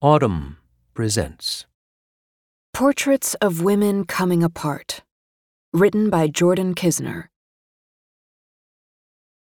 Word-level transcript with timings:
Audm 0.00 0.54
presents 0.94 1.66
Portraits 2.72 3.34
of 3.42 3.62
Women 3.62 4.04
Coming 4.04 4.44
Apart. 4.44 5.02
Written 5.72 6.08
by 6.08 6.28
Jordan 6.28 6.76
Kisner. 6.76 7.24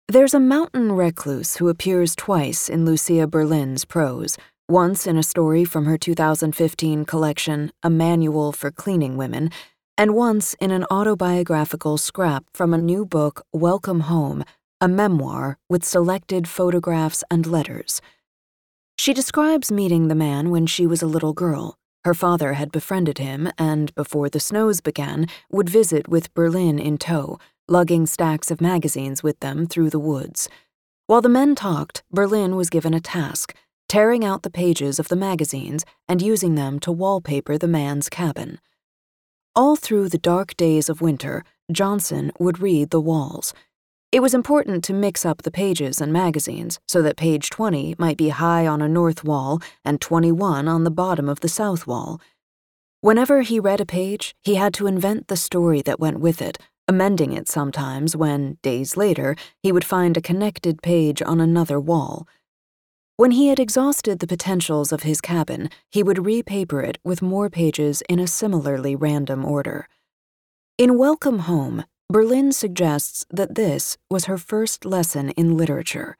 There's 0.07 0.33
a 0.33 0.39
mountain 0.39 0.93
recluse 0.93 1.57
who 1.57 1.69
appears 1.69 2.15
twice 2.15 2.69
in 2.69 2.85
Lucia 2.85 3.27
Berlin's 3.27 3.85
prose, 3.85 4.35
once 4.67 5.05
in 5.05 5.15
a 5.15 5.21
story 5.21 5.63
from 5.63 5.85
her 5.85 5.95
2015 5.95 7.05
collection, 7.05 7.71
A 7.83 7.91
Manual 7.91 8.51
for 8.51 8.71
Cleaning 8.71 9.15
Women, 9.15 9.51
and 9.95 10.15
once 10.15 10.55
in 10.55 10.71
an 10.71 10.85
autobiographical 10.89 11.99
scrap 11.99 12.45
from 12.55 12.73
a 12.73 12.79
new 12.79 13.05
book, 13.05 13.45
Welcome 13.53 13.99
Home, 13.99 14.43
a 14.81 14.87
memoir 14.87 15.59
with 15.69 15.85
selected 15.85 16.47
photographs 16.47 17.23
and 17.29 17.45
letters. 17.45 18.01
She 18.97 19.13
describes 19.13 19.71
meeting 19.71 20.07
the 20.07 20.15
man 20.15 20.49
when 20.49 20.65
she 20.65 20.87
was 20.87 21.01
a 21.01 21.07
little 21.07 21.33
girl. 21.33 21.77
Her 22.03 22.13
father 22.13 22.53
had 22.53 22.71
befriended 22.71 23.17
him 23.17 23.49
and, 23.57 23.93
before 23.95 24.29
the 24.29 24.39
snows 24.39 24.81
began, 24.81 25.27
would 25.51 25.69
visit 25.69 26.07
with 26.07 26.33
Berlin 26.33 26.79
in 26.79 26.97
tow, 26.97 27.39
lugging 27.67 28.05
stacks 28.05 28.49
of 28.49 28.61
magazines 28.61 29.23
with 29.23 29.39
them 29.39 29.65
through 29.65 29.89
the 29.89 29.99
woods. 29.99 30.49
While 31.05 31.21
the 31.21 31.29
men 31.29 31.55
talked, 31.55 32.03
Berlin 32.11 32.55
was 32.55 32.69
given 32.69 32.93
a 32.93 32.99
task 32.99 33.53
tearing 33.87 34.25
out 34.25 34.43
the 34.43 34.49
pages 34.49 34.99
of 34.99 35.07
the 35.07 35.15
magazines 35.15 35.85
and 36.07 36.21
using 36.21 36.55
them 36.55 36.79
to 36.79 36.91
wallpaper 36.91 37.57
the 37.57 37.67
man's 37.67 38.09
cabin. 38.09 38.59
All 39.55 39.75
through 39.75 40.09
the 40.09 40.17
dark 40.17 40.55
days 40.57 40.89
of 40.89 41.01
winter, 41.01 41.43
Johnson 41.71 42.31
would 42.37 42.59
read 42.59 42.89
the 42.89 43.01
walls. 43.01 43.53
It 44.09 44.21
was 44.21 44.33
important 44.33 44.85
to 44.85 44.93
mix 44.93 45.25
up 45.25 45.41
the 45.41 45.51
pages 45.51 45.99
and 45.99 46.13
magazines 46.13 46.79
so 46.87 47.01
that 47.01 47.17
page 47.17 47.49
20 47.49 47.95
might 47.97 48.15
be 48.15 48.29
high 48.29 48.65
on 48.65 48.81
a 48.81 48.87
north 48.87 49.25
wall 49.25 49.59
and 49.83 49.99
21 49.99 50.65
on 50.65 50.85
the 50.85 50.91
bottom 50.91 51.27
of 51.27 51.41
the 51.41 51.49
south 51.49 51.85
wall. 51.85 52.21
Whenever 53.01 53.41
he 53.41 53.59
read 53.59 53.81
a 53.81 53.85
page, 53.85 54.33
he 54.41 54.55
had 54.55 54.73
to 54.75 54.87
invent 54.87 55.27
the 55.27 55.35
story 55.35 55.81
that 55.81 55.99
went 55.99 56.21
with 56.21 56.41
it, 56.41 56.57
amending 56.87 57.33
it 57.33 57.49
sometimes 57.49 58.15
when, 58.15 58.57
days 58.61 58.95
later, 58.95 59.35
he 59.61 59.73
would 59.73 59.83
find 59.83 60.15
a 60.15 60.21
connected 60.21 60.81
page 60.81 61.21
on 61.21 61.41
another 61.41 61.77
wall. 61.77 62.25
When 63.17 63.31
he 63.31 63.49
had 63.49 63.59
exhausted 63.59 64.19
the 64.19 64.27
potentials 64.27 64.93
of 64.93 65.03
his 65.03 65.19
cabin, 65.19 65.69
he 65.89 66.01
would 66.01 66.25
repaper 66.25 66.81
it 66.81 66.97
with 67.03 67.21
more 67.21 67.49
pages 67.49 68.01
in 68.07 68.19
a 68.19 68.27
similarly 68.27 68.95
random 68.95 69.43
order. 69.43 69.89
In 70.77 70.97
Welcome 70.97 71.39
Home, 71.39 71.83
Berlin 72.09 72.53
suggests 72.53 73.25
that 73.29 73.55
this 73.55 73.97
was 74.09 74.25
her 74.25 74.37
first 74.37 74.85
lesson 74.85 75.31
in 75.31 75.57
literature. 75.57 76.17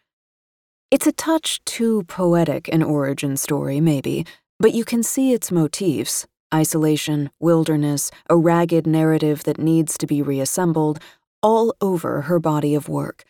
It's 0.91 1.07
a 1.07 1.13
touch 1.13 1.63
too 1.63 2.03
poetic 2.03 2.67
an 2.67 2.83
origin 2.83 3.38
story, 3.38 3.80
maybe, 3.80 4.25
but 4.59 4.73
you 4.73 4.83
can 4.83 5.02
see 5.02 5.31
its 5.31 5.49
motifs 5.49 6.27
isolation, 6.53 7.30
wilderness, 7.39 8.11
a 8.30 8.35
ragged 8.35 8.85
narrative 8.85 9.43
that 9.43 9.59
needs 9.59 9.97
to 9.97 10.08
be 10.08 10.21
reassembled 10.21 10.99
all 11.41 11.73
over 11.80 12.21
her 12.21 12.39
body 12.39 12.75
of 12.75 12.89
work. 12.89 13.23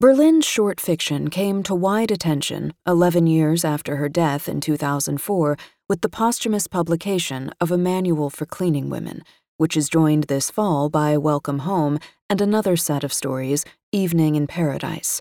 Berlin's 0.00 0.46
short 0.46 0.80
fiction 0.80 1.30
came 1.30 1.62
to 1.62 1.76
wide 1.76 2.10
attention 2.10 2.74
11 2.88 3.28
years 3.28 3.64
after 3.64 3.96
her 3.96 4.08
death 4.08 4.48
in 4.48 4.60
2004 4.60 5.56
with 5.88 6.00
the 6.00 6.08
posthumous 6.08 6.66
publication 6.66 7.52
of 7.60 7.70
A 7.70 7.78
Manual 7.78 8.30
for 8.30 8.46
Cleaning 8.46 8.90
Women 8.90 9.22
which 9.58 9.76
is 9.76 9.90
joined 9.90 10.24
this 10.24 10.50
fall 10.50 10.88
by 10.88 11.18
Welcome 11.18 11.60
Home 11.60 11.98
and 12.30 12.40
another 12.40 12.76
set 12.76 13.04
of 13.04 13.12
stories, 13.12 13.64
Evening 13.92 14.34
in 14.34 14.46
Paradise. 14.46 15.20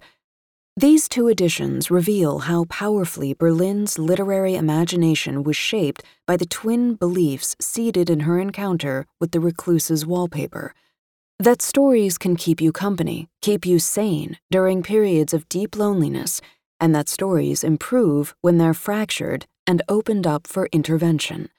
These 0.78 1.10
two 1.10 1.28
editions 1.28 1.90
reveal 1.90 2.40
how 2.40 2.66
powerfully 2.66 3.34
Berlin's 3.34 3.98
literary 3.98 4.56
imagination 4.56 5.42
was 5.42 5.58
shaped 5.58 6.04
by 6.28 6.38
the 6.38 6.46
twin 6.46 6.94
beliefs 6.94 7.56
seeded 7.60 8.12
in 8.12 8.22
her 8.22 8.40
encounter 8.40 9.08
with 9.20 9.32
the 9.32 9.40
recluse's 9.40 10.06
wallpaper. 10.06 10.76
That 11.40 11.64
stories 11.64 12.20
can 12.20 12.36
keep 12.36 12.62
you 12.62 12.72
company, 12.72 13.28
keep 13.42 13.66
you 13.66 13.80
sane 13.80 14.38
during 14.52 14.84
periods 14.84 15.34
of 15.34 15.50
deep 15.50 15.76
loneliness, 15.76 16.42
and 16.80 16.94
that 16.94 17.10
stories 17.10 17.64
improve 17.64 18.36
when 18.42 18.60
they're 18.60 18.76
fractured 18.76 19.48
and 19.66 19.82
opened 19.90 20.28
up 20.28 20.46
for 20.46 20.70
intervention. 20.72 21.50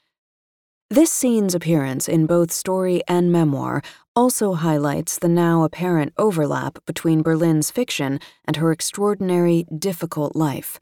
This 0.90 1.12
scene's 1.12 1.54
appearance 1.54 2.08
in 2.08 2.24
both 2.24 2.50
story 2.50 3.02
and 3.06 3.30
memoir 3.30 3.82
also 4.16 4.54
highlights 4.54 5.18
the 5.18 5.28
now 5.28 5.62
apparent 5.62 6.14
overlap 6.16 6.78
between 6.86 7.20
Berlin's 7.20 7.70
fiction 7.70 8.18
and 8.46 8.56
her 8.56 8.72
extraordinary, 8.72 9.66
difficult 9.78 10.34
life. 10.34 10.80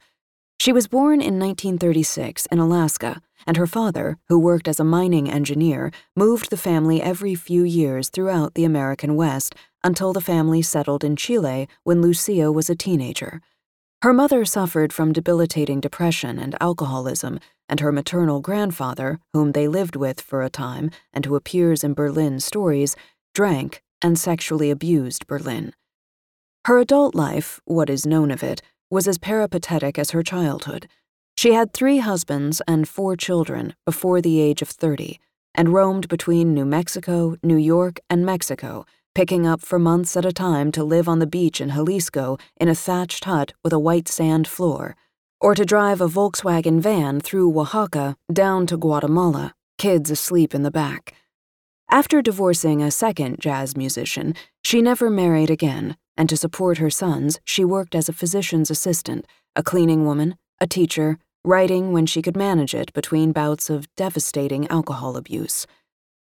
She 0.61 0.71
was 0.71 0.87
born 0.87 1.19
in 1.19 1.37
1936 1.37 2.45
in 2.45 2.57
Alaska, 2.57 3.21
and 3.45 3.57
her 3.57 3.67
father, 3.67 4.17
who 4.29 4.39
worked 4.39 4.69
as 4.69 4.79
a 4.79 4.85
mining 4.85 5.29
engineer, 5.29 5.91
moved 6.15 6.51
the 6.51 6.55
family 6.55 7.01
every 7.01 7.35
few 7.35 7.63
years 7.63 8.07
throughout 8.07 8.53
the 8.53 8.63
American 8.63 9.17
West 9.17 9.55
until 9.83 10.13
the 10.13 10.21
family 10.21 10.61
settled 10.61 11.03
in 11.03 11.17
Chile 11.17 11.67
when 11.83 12.01
Lucia 12.01 12.49
was 12.49 12.69
a 12.69 12.75
teenager. 12.77 13.41
Her 14.03 14.13
mother 14.13 14.45
suffered 14.45 14.93
from 14.93 15.11
debilitating 15.11 15.81
depression 15.81 16.39
and 16.39 16.55
alcoholism, 16.61 17.41
and 17.69 17.79
her 17.79 17.91
maternal 17.91 18.39
grandfather, 18.41 19.19
whom 19.33 19.51
they 19.51 19.67
lived 19.67 19.95
with 19.95 20.21
for 20.21 20.41
a 20.41 20.49
time 20.49 20.91
and 21.13 21.25
who 21.25 21.35
appears 21.35 21.83
in 21.83 21.93
Berlin 21.93 22.39
stories, 22.39 22.95
drank 23.33 23.81
and 24.01 24.17
sexually 24.17 24.71
abused 24.71 25.27
Berlin. 25.27 25.73
Her 26.65 26.79
adult 26.79 27.15
life, 27.15 27.59
what 27.65 27.89
is 27.89 28.05
known 28.05 28.31
of 28.31 28.43
it, 28.43 28.61
was 28.89 29.07
as 29.07 29.17
peripatetic 29.17 29.97
as 29.97 30.11
her 30.11 30.23
childhood. 30.23 30.87
She 31.37 31.53
had 31.53 31.73
three 31.73 31.99
husbands 31.99 32.61
and 32.67 32.87
four 32.87 33.15
children 33.15 33.75
before 33.85 34.21
the 34.21 34.39
age 34.39 34.61
of 34.61 34.69
30 34.69 35.19
and 35.55 35.73
roamed 35.73 36.07
between 36.07 36.53
New 36.53 36.65
Mexico, 36.65 37.35
New 37.43 37.57
York, 37.57 37.99
and 38.09 38.25
Mexico 38.25 38.85
picking 39.17 39.47
up 39.47 39.61
for 39.61 39.79
months 39.79 40.15
at 40.15 40.25
a 40.25 40.31
time 40.31 40.71
to 40.71 40.83
live 40.83 41.09
on 41.09 41.17
the 41.17 41.25
beach 41.25 41.59
in 41.59 41.71
Jalisco 41.71 42.37
in 42.57 42.67
a 42.67 42.75
thatched 42.75 43.25
hut 43.25 43.51
with 43.63 43.73
a 43.73 43.79
white 43.79 44.07
sand 44.07 44.47
floor, 44.47 44.95
or 45.39 45.53
to 45.53 45.65
drive 45.65 46.01
a 46.01 46.07
Volkswagen 46.07 46.79
van 46.79 47.19
through 47.19 47.57
Oaxaca 47.57 48.15
down 48.31 48.65
to 48.67 48.77
Guatemala, 48.77 49.53
kids 49.77 50.09
asleep 50.09 50.55
in 50.55 50.63
the 50.63 50.71
back. 50.71 51.13
After 51.89 52.21
divorcing 52.21 52.81
a 52.81 52.91
second 52.91 53.37
jazz 53.39 53.77
musician, 53.77 54.35
she 54.63 54.81
never 54.81 55.09
married 55.09 55.49
again, 55.49 55.95
and 56.17 56.27
to 56.27 56.35
support 56.35 56.79
her 56.79 56.89
sons, 56.89 57.39
she 57.45 57.63
worked 57.63 57.95
as 57.95 58.09
a 58.09 58.13
physician's 58.13 58.71
assistant, 58.71 59.25
a 59.55 59.63
cleaning 59.63 60.05
woman, 60.05 60.35
a 60.59 60.67
teacher, 60.67 61.17
writing 61.45 61.93
when 61.93 62.05
she 62.05 62.21
could 62.21 62.35
manage 62.35 62.73
it 62.73 62.91
between 62.93 63.31
bouts 63.31 63.69
of 63.69 63.87
devastating 63.95 64.67
alcohol 64.67 65.15
abuse. 65.15 65.65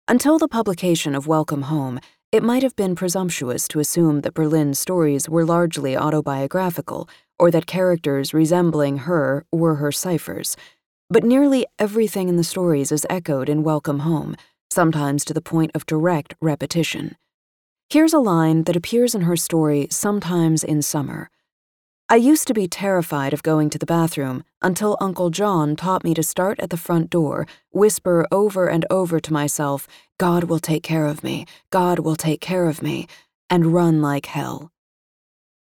Until 0.06 0.38
the 0.38 0.48
publication 0.48 1.14
of 1.14 1.26
Welcome 1.26 1.62
Home, 1.62 2.00
it 2.30 2.42
might 2.42 2.62
have 2.62 2.76
been 2.76 2.94
presumptuous 2.94 3.66
to 3.68 3.80
assume 3.80 4.20
that 4.20 4.34
Berlin's 4.34 4.78
stories 4.78 5.28
were 5.30 5.46
largely 5.46 5.96
autobiographical 5.96 7.08
or 7.38 7.50
that 7.50 7.66
characters 7.66 8.34
resembling 8.34 8.98
her 8.98 9.44
were 9.52 9.76
her 9.76 9.92
ciphers, 9.92 10.56
but 11.10 11.24
nearly 11.24 11.66
everything 11.78 12.28
in 12.28 12.36
the 12.36 12.44
stories 12.44 12.92
is 12.92 13.06
echoed 13.08 13.48
in 13.48 13.62
Welcome 13.62 14.00
Home, 14.00 14.36
sometimes 14.70 15.24
to 15.24 15.34
the 15.34 15.40
point 15.40 15.70
of 15.74 15.86
direct 15.86 16.34
repetition. 16.40 17.16
Here's 17.90 18.12
a 18.12 18.18
line 18.18 18.64
that 18.64 18.76
appears 18.76 19.14
in 19.14 19.22
her 19.22 19.36
story 19.36 19.88
sometimes 19.90 20.62
in 20.62 20.82
summer. 20.82 21.30
I 22.10 22.16
used 22.16 22.46
to 22.48 22.54
be 22.54 22.66
terrified 22.66 23.34
of 23.34 23.42
going 23.42 23.68
to 23.70 23.78
the 23.78 23.84
bathroom 23.84 24.42
until 24.62 24.96
Uncle 24.98 25.28
John 25.28 25.76
taught 25.76 26.04
me 26.04 26.14
to 26.14 26.22
start 26.22 26.58
at 26.58 26.70
the 26.70 26.78
front 26.78 27.10
door, 27.10 27.46
whisper 27.70 28.26
over 28.32 28.66
and 28.66 28.86
over 28.88 29.20
to 29.20 29.32
myself, 29.32 29.86
God 30.18 30.44
will 30.44 30.58
take 30.58 30.82
care 30.82 31.06
of 31.06 31.22
me, 31.22 31.44
God 31.70 31.98
will 31.98 32.16
take 32.16 32.40
care 32.40 32.66
of 32.66 32.82
me, 32.82 33.06
and 33.50 33.74
run 33.74 34.00
like 34.00 34.26
hell. 34.26 34.72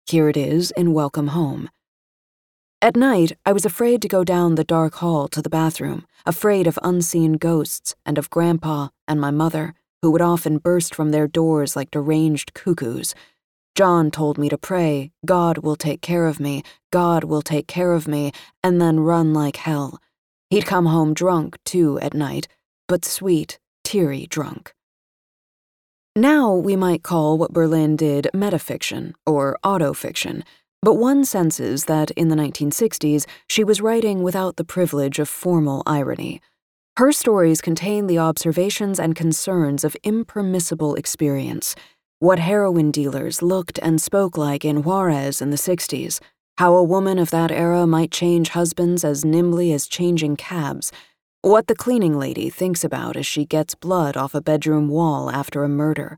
Here 0.07 0.29
it 0.29 0.37
is 0.37 0.71
in 0.73 0.93
Welcome 0.93 1.29
Home. 1.29 1.71
At 2.83 2.97
night, 2.97 3.33
I 3.47 3.53
was 3.53 3.65
afraid 3.65 4.03
to 4.03 4.09
go 4.09 4.25
down 4.25 4.55
the 4.55 4.65
dark 4.65 4.97
hall 4.97 5.29
to 5.29 5.41
the 5.41 5.51
bathroom, 5.51 6.07
afraid 6.27 6.67
of 6.67 6.79
unseen 6.83 7.35
ghosts 7.35 7.95
and 8.05 8.19
of 8.19 8.31
Grandpa 8.31 8.89
and 9.09 9.21
my 9.21 9.31
mother, 9.31 9.75
who 10.03 10.11
would 10.11 10.23
often 10.23 10.59
burst 10.59 10.95
from 10.95 11.11
their 11.11 11.27
doors 11.27 11.75
like 11.75 11.91
deranged 11.91 12.55
cuckoos 12.55 13.15
John 13.75 14.13
told 14.13 14.39
me 14.39 14.49
to 14.51 14.57
pray, 14.57 15.11
God 15.27 15.59
will 15.59 15.75
take 15.75 16.01
care 16.01 16.27
of 16.27 16.39
me, 16.39 16.63
God 16.93 17.25
will 17.25 17.43
take 17.43 17.67
care 17.67 17.93
of 17.93 18.07
me, 18.07 18.31
and 18.63 18.81
then 18.81 19.01
run 19.01 19.35
like 19.35 19.57
hell. 19.57 20.01
He'd 20.49 20.65
come 20.65 20.87
home 20.87 21.13
drunk, 21.13 21.59
too, 21.65 21.99
at 21.99 22.15
night, 22.15 22.47
but 22.87 23.05
sweet, 23.05 23.59
teary 23.83 24.27
drunk. 24.29 24.75
Now 26.17 26.55
we 26.55 26.77
might 26.77 27.03
call 27.03 27.37
what 27.37 27.53
Berlin 27.53 27.97
did 27.97 28.31
metafiction 28.33 29.15
or 29.27 29.59
autofiction, 29.65 30.45
but 30.81 30.95
one 30.95 31.25
senses 31.25 31.87
that 31.87 32.13
in 32.13 32.29
the 32.29 32.37
1960s 32.37 33.27
she 33.49 33.65
was 33.65 33.81
writing 33.81 34.23
without 34.23 34.55
the 34.55 34.65
privilege 34.65 35.19
of 35.19 35.29
formal 35.29 35.83
irony. 35.87 36.41
Her 36.97 37.11
stories 37.11 37.61
contain 37.61 38.07
the 38.07 38.19
observations 38.19 39.01
and 39.01 39.17
concerns 39.17 39.83
of 39.83 39.97
impermissible 40.05 40.95
experience 40.95 41.75
what 42.21 42.39
heroin 42.39 42.93
dealers 42.93 43.43
looked 43.43 43.81
and 43.83 44.01
spoke 44.01 44.39
like 44.39 44.65
in 44.65 44.85
Juarez 44.85 45.43
in 45.43 45.51
the 45.51 45.57
60s, 45.57 46.21
how 46.59 46.77
a 46.77 46.85
woman 46.85 47.19
of 47.19 47.31
that 47.31 47.51
era 47.51 47.89
might 47.89 48.13
change 48.13 48.51
husbands 48.51 49.05
as 49.05 49.25
nimbly 49.25 49.73
as 49.73 49.89
changing 49.89 50.37
cabs, 50.37 50.93
what 51.45 51.67
the 51.67 51.75
cleaning 51.75 52.19
lady 52.19 52.49
thinks 52.49 52.83
about 52.85 53.19
as 53.19 53.27
she 53.27 53.45
gets 53.45 53.75
blood 53.75 54.17
off 54.17 54.35
a 54.35 54.41
bedroom 54.41 54.89
wall 54.89 55.31
after 55.31 55.63
a 55.63 55.69
murder, 55.69 56.17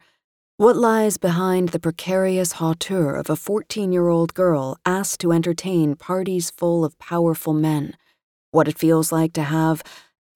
what 0.56 0.76
lies 0.76 1.18
behind 1.18 1.70
the 1.70 1.80
precarious 1.80 2.52
hauteur 2.52 3.16
of 3.16 3.28
a 3.28 3.34
14 3.34 3.90
year 3.90 4.06
old 4.06 4.32
girl 4.34 4.78
asked 4.86 5.20
to 5.20 5.32
entertain 5.32 5.96
parties 5.96 6.52
full 6.52 6.84
of 6.84 6.96
powerful 7.00 7.52
men, 7.52 7.96
what 8.52 8.68
it 8.68 8.78
feels 8.78 9.10
like 9.10 9.32
to 9.32 9.42
have 9.42 9.82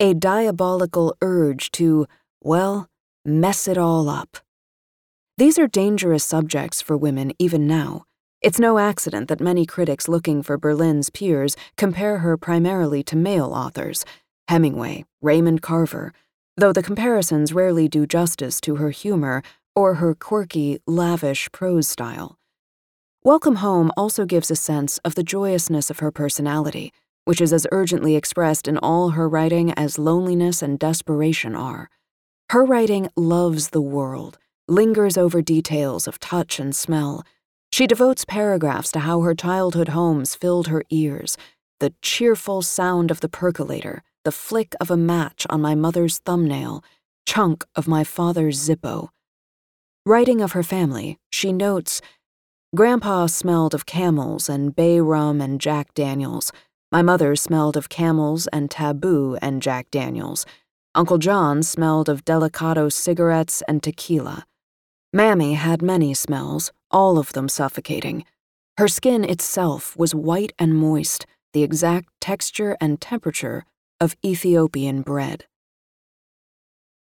a 0.00 0.12
diabolical 0.12 1.16
urge 1.22 1.70
to, 1.70 2.08
well, 2.40 2.88
mess 3.24 3.68
it 3.68 3.78
all 3.78 4.08
up. 4.08 4.38
These 5.36 5.56
are 5.56 5.68
dangerous 5.68 6.24
subjects 6.24 6.82
for 6.82 6.96
women 6.96 7.32
even 7.38 7.68
now. 7.68 8.06
It's 8.42 8.58
no 8.58 8.78
accident 8.78 9.28
that 9.28 9.40
many 9.40 9.66
critics 9.66 10.08
looking 10.08 10.42
for 10.42 10.58
Berlin's 10.58 11.10
peers 11.10 11.54
compare 11.76 12.18
her 12.18 12.36
primarily 12.36 13.04
to 13.04 13.14
male 13.14 13.52
authors 13.52 14.04
Hemingway, 14.50 15.04
Raymond 15.22 15.62
Carver, 15.62 16.12
though 16.56 16.72
the 16.72 16.82
comparisons 16.82 17.52
rarely 17.52 17.86
do 17.86 18.04
justice 18.04 18.60
to 18.62 18.74
her 18.82 18.90
humor 18.90 19.44
or 19.76 19.94
her 19.94 20.12
quirky, 20.12 20.80
lavish 20.88 21.48
prose 21.52 21.86
style. 21.86 22.36
Welcome 23.22 23.56
Home 23.56 23.92
also 23.96 24.24
gives 24.26 24.50
a 24.50 24.56
sense 24.56 24.98
of 25.04 25.14
the 25.14 25.22
joyousness 25.22 25.88
of 25.88 26.00
her 26.00 26.10
personality, 26.10 26.92
which 27.26 27.40
is 27.40 27.52
as 27.52 27.64
urgently 27.70 28.16
expressed 28.16 28.66
in 28.66 28.76
all 28.78 29.10
her 29.10 29.28
writing 29.28 29.72
as 29.74 30.00
loneliness 30.00 30.62
and 30.62 30.80
desperation 30.80 31.54
are. 31.54 31.88
Her 32.48 32.64
writing 32.64 33.08
loves 33.14 33.68
the 33.68 33.80
world, 33.80 34.36
lingers 34.66 35.16
over 35.16 35.42
details 35.42 36.08
of 36.08 36.18
touch 36.18 36.58
and 36.58 36.74
smell. 36.74 37.22
She 37.72 37.86
devotes 37.86 38.24
paragraphs 38.24 38.90
to 38.92 38.98
how 38.98 39.20
her 39.20 39.36
childhood 39.36 39.90
homes 39.90 40.34
filled 40.34 40.66
her 40.66 40.82
ears 40.90 41.36
the 41.78 41.94
cheerful 42.02 42.60
sound 42.60 43.10
of 43.10 43.20
the 43.20 43.28
percolator, 43.28 44.02
the 44.24 44.32
flick 44.32 44.74
of 44.80 44.90
a 44.90 44.96
match 44.96 45.46
on 45.48 45.62
my 45.62 45.74
mother's 45.74 46.18
thumbnail, 46.18 46.84
chunk 47.26 47.64
of 47.74 47.88
my 47.88 48.04
father's 48.04 48.58
Zippo. 48.58 49.08
Writing 50.04 50.42
of 50.42 50.52
her 50.52 50.62
family, 50.62 51.18
she 51.30 51.52
notes 51.52 52.02
Grandpa 52.76 53.26
smelled 53.26 53.74
of 53.74 53.86
camels 53.86 54.48
and 54.48 54.76
bay 54.76 55.00
rum 55.00 55.40
and 55.40 55.60
Jack 55.60 55.94
Daniels. 55.94 56.52
My 56.92 57.02
mother 57.02 57.34
smelled 57.34 57.76
of 57.76 57.88
camels 57.88 58.46
and 58.48 58.70
Tabu 58.70 59.36
and 59.40 59.62
Jack 59.62 59.90
Daniels. 59.90 60.44
Uncle 60.94 61.18
John 61.18 61.62
smelled 61.62 62.08
of 62.08 62.24
Delicado 62.24 62.92
cigarettes 62.92 63.62
and 63.66 63.82
tequila. 63.82 64.44
Mammy 65.12 65.54
had 65.54 65.82
many 65.82 66.14
smells, 66.14 66.72
all 66.90 67.18
of 67.18 67.32
them 67.32 67.48
suffocating. 67.48 68.24
Her 68.76 68.88
skin 68.88 69.24
itself 69.24 69.96
was 69.96 70.14
white 70.14 70.52
and 70.58 70.76
moist, 70.76 71.26
the 71.52 71.62
exact 71.62 72.08
texture 72.20 72.76
and 72.80 73.00
temperature 73.00 73.64
of 74.00 74.16
Ethiopian 74.24 75.02
bread. 75.02 75.44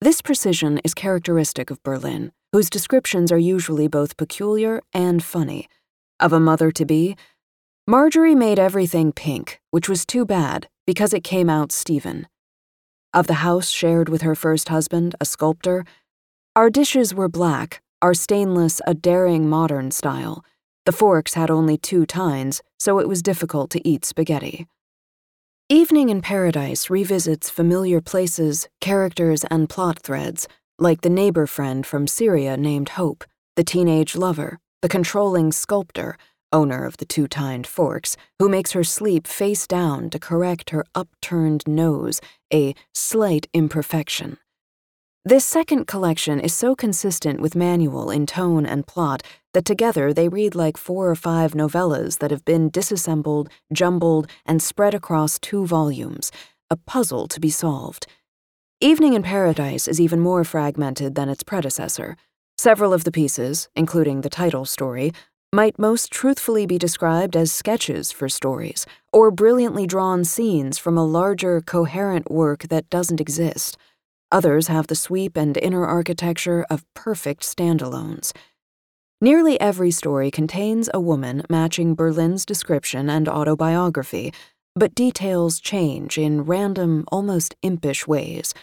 This 0.01 0.21
precision 0.21 0.79
is 0.83 0.93
characteristic 0.93 1.71
of 1.71 1.81
Berlin, 1.83 2.31
whose 2.51 2.69
descriptions 2.69 3.31
are 3.31 3.37
usually 3.37 3.87
both 3.87 4.17
peculiar 4.17 4.81
and 4.93 5.23
funny. 5.23 5.67
Of 6.19 6.33
a 6.33 6.39
mother 6.39 6.71
to 6.71 6.85
be, 6.85 7.15
Marjorie 7.87 8.35
made 8.35 8.59
everything 8.59 9.11
pink, 9.11 9.59
which 9.71 9.89
was 9.89 10.05
too 10.05 10.25
bad 10.25 10.67
because 10.85 11.13
it 11.13 11.23
came 11.23 11.49
out 11.49 11.71
Stephen 11.71 12.27
of 13.13 13.27
the 13.27 13.45
house 13.45 13.69
shared 13.69 14.09
with 14.09 14.23
her 14.23 14.35
first 14.35 14.69
husband, 14.69 15.15
a 15.21 15.25
sculptor. 15.25 15.85
Our 16.55 16.69
dishes 16.69 17.13
were 17.13 17.29
black, 17.29 17.81
our 18.01 18.13
stainless 18.13 18.81
a 18.87 18.93
daring 18.95 19.47
modern 19.47 19.91
style. 19.91 20.43
The 20.85 20.91
forks 20.91 21.35
had 21.35 21.51
only 21.51 21.77
two 21.77 22.05
tines, 22.05 22.61
so 22.79 22.99
it 22.99 23.07
was 23.07 23.21
difficult 23.21 23.69
to 23.71 23.87
eat 23.87 24.03
spaghetti. 24.03 24.67
Evening 25.69 26.09
in 26.09 26.21
Paradise 26.21 26.89
revisits 26.89 27.49
familiar 27.49 28.01
places, 28.01 28.67
characters, 28.81 29.45
and 29.45 29.69
plot 29.69 29.97
threads, 29.99 30.45
like 30.77 31.01
the 31.01 31.09
neighbor 31.09 31.47
friend 31.47 31.85
from 31.85 32.05
Syria 32.05 32.57
named 32.57 32.89
Hope, 32.89 33.23
the 33.55 33.63
teenage 33.63 34.13
lover, 34.13 34.59
the 34.81 34.89
controlling 34.89 35.53
sculptor, 35.53 36.17
owner 36.51 36.83
of 36.83 36.97
the 36.97 37.05
two 37.05 37.29
tined 37.29 37.65
forks, 37.65 38.17
who 38.39 38.49
makes 38.49 38.73
her 38.73 38.83
sleep 38.83 39.25
face 39.25 39.65
down 39.65 40.09
to 40.09 40.19
correct 40.19 40.71
her 40.71 40.83
upturned 40.93 41.63
nose, 41.65 42.19
a 42.53 42.75
slight 42.93 43.47
imperfection. 43.53 44.37
This 45.23 45.45
second 45.45 45.87
collection 45.87 46.41
is 46.41 46.53
so 46.53 46.75
consistent 46.75 47.39
with 47.39 47.55
manual 47.55 48.11
in 48.11 48.25
tone 48.25 48.65
and 48.65 48.85
plot 48.85 49.23
that 49.53 49.65
together 49.65 50.13
they 50.13 50.27
read 50.27 50.55
like 50.55 50.77
four 50.77 51.09
or 51.09 51.15
five 51.15 51.53
novellas 51.53 52.19
that 52.19 52.31
have 52.31 52.45
been 52.45 52.69
disassembled, 52.69 53.49
jumbled, 53.71 54.27
and 54.45 54.61
spread 54.61 54.93
across 54.93 55.39
two 55.39 55.65
volumes, 55.65 56.31
a 56.69 56.75
puzzle 56.75 57.27
to 57.27 57.39
be 57.39 57.49
solved. 57.49 58.07
Evening 58.81 59.13
in 59.13 59.23
Paradise 59.23 59.87
is 59.87 60.01
even 60.01 60.19
more 60.19 60.43
fragmented 60.43 61.15
than 61.15 61.29
its 61.29 61.43
predecessor. 61.43 62.17
Several 62.57 62.93
of 62.93 63.03
the 63.03 63.11
pieces, 63.11 63.69
including 63.75 64.21
the 64.21 64.29
title 64.29 64.65
story, 64.65 65.13
might 65.53 65.77
most 65.77 66.11
truthfully 66.11 66.65
be 66.65 66.79
described 66.79 67.35
as 67.35 67.51
sketches 67.51 68.11
for 68.11 68.27
stories, 68.27 68.87
or 69.11 69.29
brilliantly 69.29 69.85
drawn 69.85 70.23
scenes 70.23 70.79
from 70.79 70.97
a 70.97 71.05
larger, 71.05 71.61
coherent 71.61 72.31
work 72.31 72.63
that 72.69 72.89
doesn't 72.89 73.21
exist. 73.21 73.77
Others 74.31 74.67
have 74.67 74.87
the 74.87 74.95
sweep 74.95 75.37
and 75.37 75.55
inner 75.57 75.85
architecture 75.85 76.65
of 76.71 76.83
perfect 76.95 77.43
standalones. 77.43 78.31
Nearly 79.23 79.57
every 79.61 79.91
story 79.91 80.29
contains 80.29 80.89
a 80.93 80.99
woman 80.99 81.43
matching 81.49 81.95
Berlin's 81.95 82.45
description 82.45 83.09
and 83.09 83.29
autobiography, 83.29 84.33
but 84.75 84.93
details 84.93 85.61
change 85.61 86.17
in 86.17 86.43
random, 86.43 87.05
almost 87.09 87.55
impish 87.61 88.05
ways. 88.05 88.53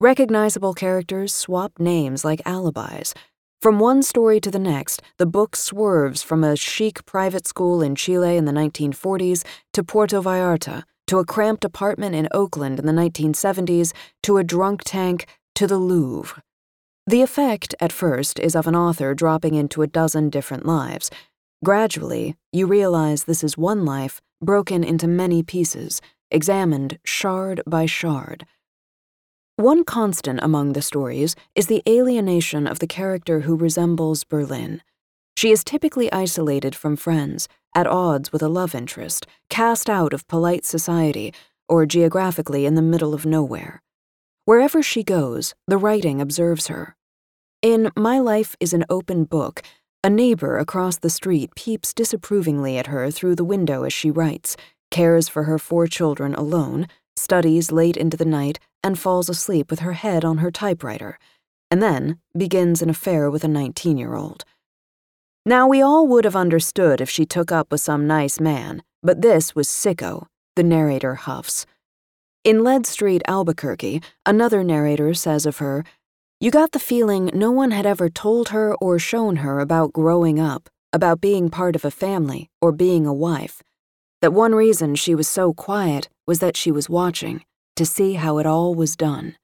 Recognizable 0.00 0.74
characters 0.74 1.34
swap 1.34 1.72
names 1.78 2.26
like 2.26 2.42
alibis 2.44 3.14
from 3.62 3.78
one 3.78 4.02
story 4.02 4.38
to 4.40 4.50
the 4.50 4.58
next, 4.58 5.00
the 5.16 5.24
book 5.24 5.56
swerves 5.56 6.20
from 6.22 6.44
a 6.44 6.56
chic 6.56 7.06
private 7.06 7.46
school 7.46 7.80
in 7.80 7.94
Chile 7.94 8.36
in 8.36 8.44
the 8.44 8.52
1940s 8.52 9.44
to 9.72 9.82
Puerto 9.82 10.20
Vallarta, 10.20 10.82
to 11.06 11.20
a 11.20 11.24
cramped 11.24 11.64
apartment 11.64 12.14
in 12.14 12.28
Oakland 12.32 12.78
in 12.80 12.84
the 12.86 12.92
1970s, 12.92 13.92
to 14.24 14.36
a 14.36 14.44
drunk 14.44 14.82
tank, 14.84 15.26
to 15.54 15.68
the 15.68 15.78
Louvre. 15.78 16.42
The 17.06 17.22
effect, 17.22 17.74
at 17.80 17.92
first, 17.92 18.38
is 18.38 18.54
of 18.54 18.68
an 18.68 18.76
author 18.76 19.12
dropping 19.12 19.54
into 19.54 19.82
a 19.82 19.88
dozen 19.88 20.30
different 20.30 20.64
lives. 20.64 21.10
Gradually, 21.64 22.36
you 22.52 22.66
realize 22.66 23.24
this 23.24 23.42
is 23.42 23.58
one 23.58 23.84
life 23.84 24.20
broken 24.40 24.84
into 24.84 25.08
many 25.08 25.42
pieces, 25.42 26.00
examined 26.30 26.98
shard 27.04 27.60
by 27.66 27.86
shard. 27.86 28.46
One 29.56 29.84
constant 29.84 30.40
among 30.42 30.72
the 30.72 30.82
stories 30.82 31.34
is 31.54 31.66
the 31.66 31.82
alienation 31.88 32.66
of 32.66 32.78
the 32.78 32.86
character 32.86 33.40
who 33.40 33.56
resembles 33.56 34.24
Berlin. 34.24 34.82
She 35.36 35.50
is 35.50 35.64
typically 35.64 36.10
isolated 36.12 36.74
from 36.74 36.96
friends, 36.96 37.48
at 37.74 37.86
odds 37.86 38.32
with 38.32 38.42
a 38.42 38.48
love 38.48 38.74
interest, 38.74 39.26
cast 39.50 39.90
out 39.90 40.12
of 40.12 40.28
polite 40.28 40.64
society, 40.64 41.34
or 41.68 41.84
geographically 41.84 42.64
in 42.64 42.74
the 42.74 42.82
middle 42.82 43.12
of 43.12 43.26
nowhere. 43.26 43.82
Wherever 44.44 44.82
she 44.82 45.04
goes, 45.04 45.54
the 45.68 45.76
writing 45.76 46.20
observes 46.20 46.66
her. 46.66 46.96
In 47.62 47.92
My 47.96 48.18
Life 48.18 48.56
is 48.58 48.72
an 48.72 48.84
Open 48.90 49.22
Book, 49.22 49.62
a 50.02 50.10
neighbor 50.10 50.58
across 50.58 50.98
the 50.98 51.10
street 51.10 51.54
peeps 51.54 51.94
disapprovingly 51.94 52.76
at 52.76 52.88
her 52.88 53.12
through 53.12 53.36
the 53.36 53.44
window 53.44 53.84
as 53.84 53.92
she 53.92 54.10
writes, 54.10 54.56
cares 54.90 55.28
for 55.28 55.44
her 55.44 55.60
four 55.60 55.86
children 55.86 56.34
alone, 56.34 56.88
studies 57.14 57.70
late 57.70 57.96
into 57.96 58.16
the 58.16 58.24
night, 58.24 58.58
and 58.82 58.98
falls 58.98 59.28
asleep 59.28 59.70
with 59.70 59.78
her 59.78 59.92
head 59.92 60.24
on 60.24 60.38
her 60.38 60.50
typewriter, 60.50 61.20
and 61.70 61.80
then 61.80 62.18
begins 62.36 62.82
an 62.82 62.90
affair 62.90 63.30
with 63.30 63.44
a 63.44 63.48
19 63.48 63.96
year 63.96 64.16
old. 64.16 64.44
Now, 65.46 65.68
we 65.68 65.80
all 65.80 66.08
would 66.08 66.24
have 66.24 66.34
understood 66.34 67.00
if 67.00 67.08
she 67.08 67.24
took 67.24 67.52
up 67.52 67.70
with 67.70 67.80
some 67.80 68.08
nice 68.08 68.40
man, 68.40 68.82
but 69.04 69.22
this 69.22 69.54
was 69.54 69.68
sicko, 69.68 70.26
the 70.56 70.64
narrator 70.64 71.14
huffs. 71.14 71.64
In 72.44 72.64
Lead 72.64 72.86
Street, 72.86 73.22
Albuquerque, 73.28 74.02
another 74.26 74.64
narrator 74.64 75.14
says 75.14 75.46
of 75.46 75.58
her, 75.58 75.84
You 76.40 76.50
got 76.50 76.72
the 76.72 76.80
feeling 76.80 77.30
no 77.32 77.52
one 77.52 77.70
had 77.70 77.86
ever 77.86 78.08
told 78.08 78.48
her 78.48 78.74
or 78.80 78.98
shown 78.98 79.36
her 79.36 79.60
about 79.60 79.92
growing 79.92 80.40
up, 80.40 80.68
about 80.92 81.20
being 81.20 81.50
part 81.50 81.76
of 81.76 81.84
a 81.84 81.90
family, 81.92 82.50
or 82.60 82.72
being 82.72 83.06
a 83.06 83.14
wife. 83.14 83.62
That 84.22 84.32
one 84.32 84.56
reason 84.56 84.96
she 84.96 85.14
was 85.14 85.28
so 85.28 85.54
quiet 85.54 86.08
was 86.26 86.40
that 86.40 86.56
she 86.56 86.72
was 86.72 86.90
watching 86.90 87.44
to 87.76 87.86
see 87.86 88.14
how 88.14 88.38
it 88.38 88.46
all 88.46 88.74
was 88.74 88.96
done. 88.96 89.36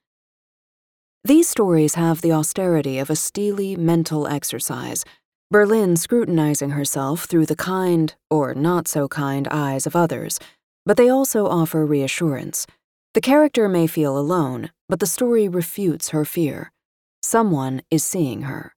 These 1.23 1.49
stories 1.49 1.95
have 1.95 2.21
the 2.21 2.33
austerity 2.33 2.99
of 2.99 3.11
a 3.11 3.17
steely 3.17 3.77
mental 3.77 4.27
exercise, 4.27 5.05
Berlin 5.53 5.97
scrutinizing 5.97 6.71
herself 6.71 7.27
through 7.27 7.47
the 7.47 7.55
kind, 7.55 8.17
or 8.29 8.55
not 8.55 8.89
so 8.89 9.07
kind, 9.07 9.47
eyes 9.53 9.87
of 9.87 9.95
others, 9.95 10.41
but 10.85 10.97
they 10.97 11.09
also 11.09 11.47
offer 11.47 11.87
reassurance. 11.87 12.67
The 13.15 13.21
character 13.21 13.69
may 13.69 13.87
feel 13.87 14.19
alone, 14.19 14.71
but 14.89 15.01
the 15.01 15.07
story 15.07 15.49
refutes 15.49 16.11
her 16.11 16.25
fear. 16.25 16.73
Someone 17.23 17.83
is 17.91 18.05
seeing 18.05 18.43
her. 18.43 18.75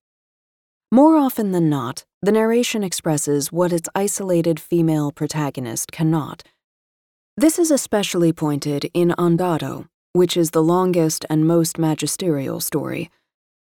More 0.92 1.18
often 1.18 1.52
than 1.52 1.70
not, 1.70 2.06
the 2.22 2.32
narration 2.32 2.84
expresses 2.84 3.52
what 3.52 3.74
its 3.74 3.90
isolated 3.94 4.60
female 4.60 5.12
protagonist 5.12 5.92
cannot. 5.92 6.44
This 7.38 7.60
is 7.60 7.72
especially 7.72 8.34
pointed 8.34 8.90
in 8.94 9.14
Andado, 9.18 9.88
which 10.14 10.36
is 10.36 10.52
the 10.52 10.64
longest 10.64 11.26
and 11.30 11.48
most 11.48 11.78
magisterial 11.78 12.60
story. 12.60 13.10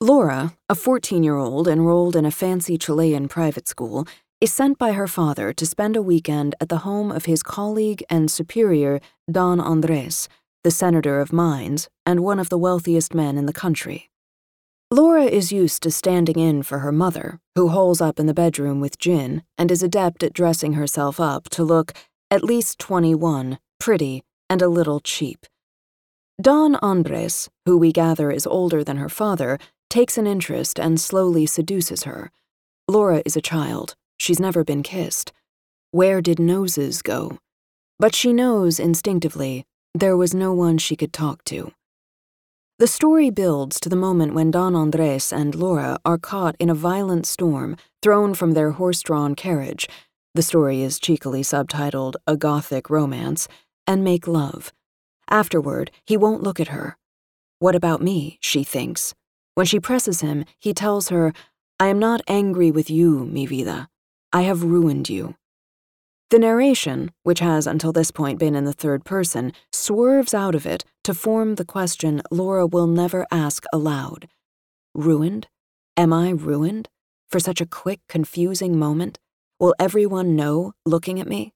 Laura, 0.00 0.54
a 0.68 0.74
14 0.74 1.22
year 1.22 1.36
old 1.36 1.68
enrolled 1.68 2.16
in 2.16 2.26
a 2.26 2.30
fancy 2.30 2.76
Chilean 2.76 3.28
private 3.28 3.68
school, 3.68 4.06
is 4.40 4.52
sent 4.52 4.76
by 4.76 4.92
her 4.92 5.08
father 5.08 5.52
to 5.52 5.64
spend 5.64 5.96
a 5.96 6.02
weekend 6.02 6.54
at 6.60 6.68
the 6.68 6.78
home 6.78 7.10
of 7.10 7.24
his 7.24 7.42
colleague 7.42 8.02
and 8.10 8.30
superior, 8.30 9.00
Don 9.30 9.60
Andres, 9.60 10.28
the 10.64 10.70
senator 10.70 11.20
of 11.20 11.32
mines 11.32 11.88
and 12.06 12.20
one 12.20 12.40
of 12.40 12.48
the 12.48 12.58
wealthiest 12.58 13.14
men 13.14 13.36
in 13.36 13.44
the 13.44 13.52
country. 13.52 14.10
Laura 14.90 15.24
is 15.24 15.52
used 15.52 15.82
to 15.82 15.90
standing 15.90 16.38
in 16.38 16.62
for 16.62 16.78
her 16.78 16.92
mother, 16.92 17.38
who 17.54 17.68
holes 17.68 18.00
up 18.00 18.18
in 18.18 18.26
the 18.26 18.34
bedroom 18.34 18.80
with 18.80 18.98
gin 18.98 19.42
and 19.58 19.70
is 19.70 19.82
adept 19.82 20.22
at 20.22 20.32
dressing 20.32 20.72
herself 20.72 21.20
up 21.20 21.50
to 21.50 21.62
look 21.62 21.92
at 22.30 22.42
least 22.42 22.78
21, 22.78 23.58
pretty, 23.78 24.22
and 24.48 24.62
a 24.62 24.68
little 24.68 25.00
cheap. 25.00 25.46
Don 26.40 26.76
Andres, 26.76 27.50
who 27.66 27.76
we 27.76 27.92
gather 27.92 28.30
is 28.30 28.46
older 28.46 28.82
than 28.82 28.96
her 28.96 29.08
father, 29.10 29.58
takes 29.90 30.16
an 30.16 30.26
interest 30.26 30.80
and 30.80 30.98
slowly 30.98 31.44
seduces 31.44 32.04
her. 32.04 32.30
Laura 32.88 33.22
is 33.26 33.36
a 33.36 33.42
child. 33.42 33.94
She's 34.16 34.40
never 34.40 34.64
been 34.64 34.82
kissed. 34.82 35.32
Where 35.90 36.22
did 36.22 36.38
noses 36.38 37.02
go? 37.02 37.38
But 37.98 38.14
she 38.14 38.32
knows 38.32 38.80
instinctively 38.80 39.66
there 39.94 40.16
was 40.16 40.34
no 40.34 40.52
one 40.52 40.76
she 40.76 40.96
could 40.96 41.12
talk 41.12 41.44
to. 41.44 41.72
The 42.80 42.88
story 42.88 43.30
builds 43.30 43.78
to 43.80 43.88
the 43.88 43.94
moment 43.94 44.34
when 44.34 44.50
Don 44.50 44.74
Andres 44.74 45.32
and 45.32 45.54
Laura 45.54 45.98
are 46.04 46.18
caught 46.18 46.56
in 46.58 46.68
a 46.68 46.74
violent 46.74 47.24
storm, 47.24 47.76
thrown 48.02 48.34
from 48.34 48.52
their 48.52 48.72
horse 48.72 49.00
drawn 49.00 49.36
carriage. 49.36 49.88
The 50.34 50.42
story 50.42 50.82
is 50.82 50.98
cheekily 50.98 51.42
subtitled 51.42 52.16
A 52.26 52.36
Gothic 52.36 52.90
Romance, 52.90 53.46
and 53.86 54.02
make 54.02 54.26
love. 54.26 54.72
Afterward, 55.30 55.92
he 56.04 56.16
won't 56.16 56.42
look 56.42 56.58
at 56.58 56.68
her. 56.68 56.96
What 57.60 57.76
about 57.76 58.02
me? 58.02 58.38
she 58.40 58.64
thinks. 58.64 59.14
When 59.54 59.66
she 59.66 59.78
presses 59.78 60.20
him, 60.20 60.44
he 60.58 60.74
tells 60.74 61.10
her, 61.10 61.32
I 61.78 61.86
am 61.86 62.00
not 62.00 62.20
angry 62.26 62.72
with 62.72 62.90
you, 62.90 63.24
mi 63.24 63.46
vida. 63.46 63.88
I 64.32 64.42
have 64.42 64.64
ruined 64.64 65.08
you. 65.08 65.36
The 66.30 66.38
narration, 66.38 67.10
which 67.22 67.40
has 67.40 67.66
until 67.66 67.92
this 67.92 68.10
point 68.10 68.38
been 68.38 68.54
in 68.54 68.64
the 68.64 68.72
third 68.72 69.04
person, 69.04 69.52
swerves 69.72 70.34
out 70.34 70.54
of 70.54 70.66
it 70.66 70.84
to 71.04 71.14
form 71.14 71.56
the 71.56 71.64
question 71.64 72.22
Laura 72.30 72.66
will 72.66 72.86
never 72.86 73.26
ask 73.30 73.64
aloud 73.72 74.28
Ruined? 74.94 75.48
Am 75.96 76.12
I 76.12 76.30
ruined? 76.30 76.88
For 77.28 77.38
such 77.40 77.60
a 77.60 77.66
quick, 77.66 78.00
confusing 78.08 78.78
moment? 78.78 79.18
Will 79.60 79.74
everyone 79.78 80.34
know 80.34 80.72
looking 80.86 81.20
at 81.20 81.28
me? 81.28 81.52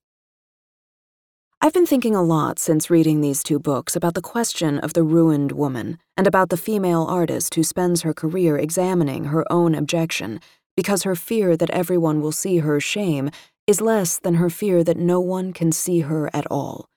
I've 1.60 1.72
been 1.72 1.87
thinking 1.87 2.14
a 2.14 2.22
lot 2.22 2.60
since 2.60 2.88
reading 2.88 3.20
these 3.20 3.42
two 3.42 3.58
books 3.58 3.96
about 3.96 4.14
the 4.14 4.22
question 4.22 4.78
of 4.78 4.92
the 4.92 5.02
ruined 5.02 5.52
woman 5.52 5.98
and 6.16 6.26
about 6.26 6.50
the 6.50 6.56
female 6.56 7.02
artist 7.02 7.54
who 7.54 7.64
spends 7.64 8.02
her 8.02 8.14
career 8.14 8.56
examining 8.56 9.25
her 9.25 9.44
own 9.52 9.75
objection 9.75 10.40
because 10.76 11.02
her 11.02 11.16
fear 11.16 11.56
that 11.56 11.70
everyone 11.70 12.20
will 12.20 12.30
see 12.30 12.58
her 12.58 12.78
shame 12.78 13.30
is 13.68 13.82
less 13.82 14.18
than 14.18 14.34
her 14.34 14.48
fear 14.48 14.82
that 14.82 14.96
no 14.96 15.20
one 15.20 15.52
can 15.52 15.70
see 15.70 16.00
her 16.00 16.28
at 16.34 16.46
all. 16.50 16.88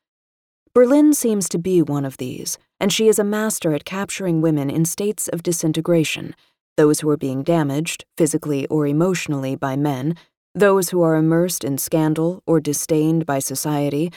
Berlin 0.73 1.13
seems 1.13 1.49
to 1.49 1.59
be 1.59 1.81
one 1.81 2.05
of 2.05 2.15
these, 2.15 2.57
and 2.79 2.93
she 2.93 3.09
is 3.09 3.19
a 3.19 3.25
master 3.25 3.73
at 3.73 3.83
capturing 3.83 4.39
women 4.39 4.69
in 4.69 4.85
states 4.85 5.27
of 5.27 5.43
disintegration 5.43 6.33
those 6.77 7.01
who 7.01 7.09
are 7.09 7.17
being 7.17 7.43
damaged, 7.43 8.05
physically 8.17 8.65
or 8.67 8.87
emotionally, 8.87 9.55
by 9.55 9.75
men, 9.75 10.15
those 10.55 10.89
who 10.89 11.01
are 11.01 11.15
immersed 11.15 11.63
in 11.63 11.77
scandal 11.77 12.41
or 12.47 12.59
disdained 12.59 13.25
by 13.25 13.39
society, 13.39 14.11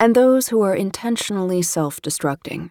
and 0.00 0.16
those 0.16 0.48
who 0.48 0.62
are 0.62 0.74
intentionally 0.74 1.62
self 1.62 2.00
destructing. 2.00 2.70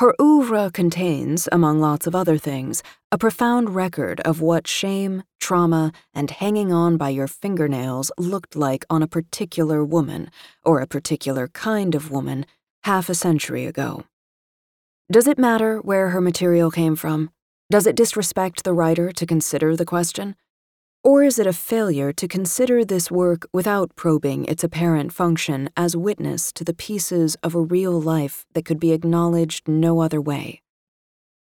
Her 0.00 0.14
oeuvre 0.18 0.70
contains, 0.72 1.46
among 1.52 1.78
lots 1.78 2.06
of 2.06 2.14
other 2.14 2.38
things, 2.38 2.82
a 3.12 3.18
profound 3.18 3.74
record 3.74 4.18
of 4.20 4.40
what 4.40 4.66
shame, 4.66 5.24
trauma, 5.40 5.92
and 6.14 6.30
hanging 6.30 6.72
on 6.72 6.96
by 6.96 7.10
your 7.10 7.26
fingernails 7.26 8.10
looked 8.16 8.56
like 8.56 8.86
on 8.88 9.02
a 9.02 9.06
particular 9.06 9.84
woman, 9.84 10.30
or 10.64 10.80
a 10.80 10.86
particular 10.86 11.48
kind 11.48 11.94
of 11.94 12.10
woman, 12.10 12.46
half 12.84 13.10
a 13.10 13.14
century 13.14 13.66
ago. 13.66 14.04
Does 15.12 15.26
it 15.26 15.38
matter 15.38 15.80
where 15.80 16.08
her 16.08 16.20
material 16.22 16.70
came 16.70 16.96
from? 16.96 17.28
Does 17.70 17.86
it 17.86 17.94
disrespect 17.94 18.64
the 18.64 18.72
writer 18.72 19.12
to 19.12 19.26
consider 19.26 19.76
the 19.76 19.84
question? 19.84 20.34
Or 21.02 21.24
is 21.24 21.38
it 21.38 21.46
a 21.46 21.54
failure 21.54 22.12
to 22.12 22.28
consider 22.28 22.84
this 22.84 23.10
work 23.10 23.48
without 23.54 23.96
probing 23.96 24.44
its 24.44 24.62
apparent 24.62 25.14
function 25.14 25.70
as 25.74 25.96
witness 25.96 26.52
to 26.52 26.62
the 26.62 26.74
pieces 26.74 27.36
of 27.42 27.54
a 27.54 27.60
real 27.60 27.98
life 27.98 28.44
that 28.52 28.66
could 28.66 28.78
be 28.78 28.92
acknowledged 28.92 29.66
no 29.66 30.00
other 30.00 30.20
way? 30.20 30.60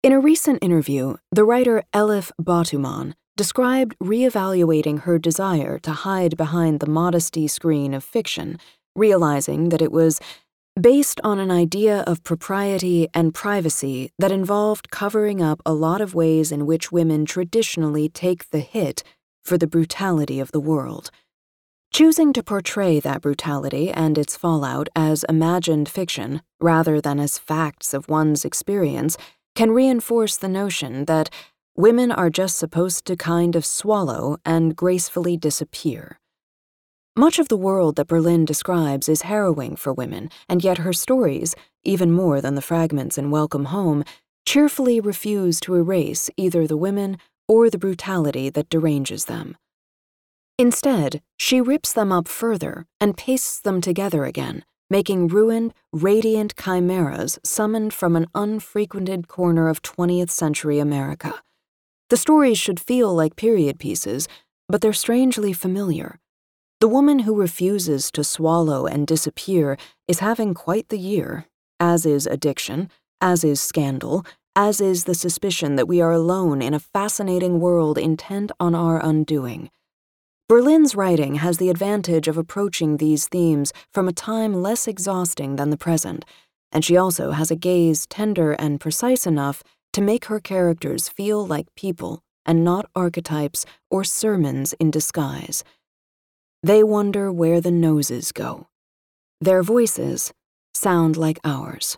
In 0.01 0.13
a 0.13 0.19
recent 0.19 0.63
interview, 0.63 1.17
the 1.29 1.43
writer 1.43 1.83
Elif 1.93 2.31
Batuman 2.41 3.15
described 3.35 3.97
reevaluating 4.01 5.01
her 5.01 5.19
desire 5.19 5.77
to 5.79 5.91
hide 5.91 6.38
behind 6.38 6.79
the 6.79 6.89
modesty 6.89 7.45
screen 7.47 7.93
of 7.93 8.03
fiction, 8.03 8.57
realizing 8.95 9.69
that 9.69 9.81
it 9.81 9.91
was 9.91 10.21
based 10.79 11.19
on 11.21 11.39
an 11.39 11.51
idea 11.51 12.00
of 12.07 12.23
propriety 12.23 13.09
and 13.13 13.33
privacy 13.33 14.09
that 14.19 14.31
involved 14.31 14.89
covering 14.89 15.41
up 15.41 15.62
a 15.65 15.73
lot 15.73 16.00
of 16.00 16.15
ways 16.15 16.50
in 16.50 16.65
which 16.65 16.93
women 16.93 17.25
traditionally 17.25 18.07
take 18.07 18.50
the 18.51 18.59
hit 18.59 19.03
for 19.43 19.57
the 19.57 19.67
brutality 19.67 20.39
of 20.39 20.51
the 20.51 20.59
world. 20.59 21.12
Choosing 21.93 22.33
to 22.33 22.41
portray 22.41 23.00
that 23.00 23.21
brutality 23.21 23.91
and 23.91 24.17
its 24.17 24.35
fallout 24.35 24.89
as 24.95 25.23
imagined 25.29 25.88
fiction 25.88 26.41
rather 26.59 27.00
than 27.00 27.19
as 27.19 27.38
facts 27.38 27.93
of 27.93 28.09
one's 28.09 28.43
experience 28.43 29.15
can 29.55 29.71
reinforce 29.71 30.35
the 30.35 30.50
notion 30.50 31.05
that 31.05 31.29
women 31.75 32.12
are 32.12 32.29
just 32.29 32.57
supposed 32.57 33.05
to 33.05 33.15
kind 33.15 33.55
of 33.55 33.65
swallow 33.65 34.38
and 34.43 34.75
gracefully 34.75 35.38
disappear. 35.38 36.19
Much 37.15 37.38
of 37.38 37.47
the 37.47 37.57
world 37.57 37.95
that 37.95 38.07
Berlin 38.07 38.43
describes 38.43 39.07
is 39.07 39.21
harrowing 39.23 39.75
for 39.75 39.93
women, 39.93 40.31
and 40.50 40.63
yet 40.63 40.79
her 40.79 40.93
stories, 40.93 41.53
even 41.83 42.12
more 42.12 42.41
than 42.41 42.55
the 42.55 42.62
fragments 42.62 43.19
in 43.19 43.29
Welcome 43.29 43.65
Home, 43.65 44.03
cheerfully 44.47 45.00
refuse 45.00 45.59
to 45.59 45.75
erase 45.75 46.31
either 46.38 46.65
the 46.65 46.77
women 46.77 47.17
or 47.53 47.69
the 47.69 47.77
brutality 47.77 48.50
that 48.50 48.67
deranges 48.67 49.25
them. 49.25 49.55
Instead, 50.57 51.22
she 51.38 51.62
rips 51.62 51.93
them 51.93 52.12
up 52.12 52.27
further 52.27 52.88
and 53.00 53.15
pastes 53.15 53.60
them 53.60 53.79
together 53.79 54.25
again, 54.25 54.65
making 54.89 55.27
ruined, 55.27 55.72
radiant 55.91 56.55
chimeras 56.55 57.38
summoned 57.43 57.93
from 57.93 58.15
an 58.15 58.25
unfrequented 58.33 59.27
corner 59.27 59.69
of 59.69 59.83
20th 59.83 60.31
century 60.31 60.79
America. 60.79 61.43
The 62.10 62.17
stories 62.17 62.57
should 62.57 62.79
feel 62.79 63.13
like 63.13 63.36
period 63.36 63.77
pieces, 63.77 64.27
but 64.67 64.81
they're 64.81 64.91
strangely 65.05 65.53
familiar. 65.53 66.19
The 66.79 66.88
woman 66.88 67.19
who 67.19 67.36
refuses 67.36 68.10
to 68.13 68.24
swallow 68.24 68.88
and 68.88 69.05
disappear 69.05 69.77
is 70.07 70.19
having 70.22 70.55
quite 70.55 70.89
the 70.89 70.98
year, 70.98 71.45
as 71.79 72.03
is 72.03 72.25
addiction, 72.25 72.89
as 73.22 73.43
is 73.43 73.62
scandal, 73.62 74.25
as 74.55 74.79
is 74.79 75.05
the 75.05 75.15
suspicion 75.15 75.75
that 75.75 75.88
we 75.88 76.00
are 76.01 76.12
alone 76.12 76.62
in 76.62 76.74
a 76.74 76.79
fascinating 76.79 77.60
world 77.60 77.98
intent 77.98 78.51
on 78.60 78.75
our 78.75 79.03
undoing. 79.03 79.69
Berlin's 80.48 80.95
writing 80.95 81.36
has 81.36 81.57
the 81.57 81.69
advantage 81.69 82.27
of 82.27 82.38
approaching 82.38 82.98
these 82.98 83.27
themes 83.27 83.74
from 83.91 84.07
a 84.07 84.13
time 84.13 84.62
less 84.62 84.88
exhausting 84.88 85.55
than 85.55 85.72
the 85.72 85.77
present, 85.77 86.25
and 86.72 86.86
she 86.86 86.98
also 86.98 87.31
has 87.31 87.50
a 87.50 87.55
gaze 87.55 88.05
tender 88.07 88.51
and 88.53 88.79
precise 88.79 89.25
enough 89.25 89.63
to 89.93 90.01
make 90.01 90.25
her 90.25 90.39
characters 90.39 91.10
feel 91.10 91.45
like 91.45 91.74
people 91.75 92.22
and 92.45 92.63
not 92.63 92.86
archetypes 92.95 93.65
or 93.89 94.03
sermons 94.03 94.74
in 94.74 94.91
disguise. 94.91 95.63
They 96.62 96.83
wonder 96.83 97.31
where 97.31 97.62
the 97.62 97.72
noses 97.72 98.31
go. 98.31 98.67
Their 99.41 99.63
voices 99.63 100.33
sound 100.74 101.17
like 101.17 101.39
ours. 101.43 101.98